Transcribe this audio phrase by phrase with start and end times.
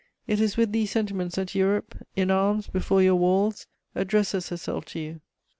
[0.25, 4.99] It is with these sentiments that Europe, in arms before your walls, addresses herself to
[4.99, 5.21] you!"